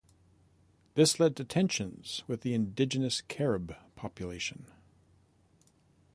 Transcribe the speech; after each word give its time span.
This 0.95 1.19
led 1.19 1.35
to 1.35 1.43
tensions 1.43 2.23
with 2.25 2.41
the 2.41 2.55
indigenous 2.55 3.21
Carib 3.21 3.75
population. 3.95 4.65